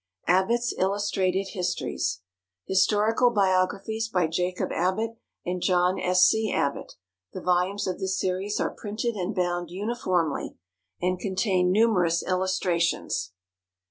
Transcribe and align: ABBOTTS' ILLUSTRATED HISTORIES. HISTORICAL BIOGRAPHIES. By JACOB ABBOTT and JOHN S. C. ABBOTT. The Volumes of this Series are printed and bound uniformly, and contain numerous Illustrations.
ABBOTTS' 0.27 0.73
ILLUSTRATED 0.79 1.49
HISTORIES. 1.49 2.21
HISTORICAL 2.65 3.29
BIOGRAPHIES. 3.29 4.07
By 4.09 4.25
JACOB 4.25 4.71
ABBOTT 4.71 5.11
and 5.45 5.61
JOHN 5.61 5.99
S. 5.99 6.25
C. 6.25 6.51
ABBOTT. 6.51 6.95
The 7.33 7.41
Volumes 7.41 7.85
of 7.85 7.99
this 7.99 8.19
Series 8.19 8.59
are 8.59 8.71
printed 8.73 9.13
and 9.13 9.35
bound 9.35 9.69
uniformly, 9.69 10.57
and 11.03 11.19
contain 11.19 11.71
numerous 11.71 12.23
Illustrations. 12.23 13.33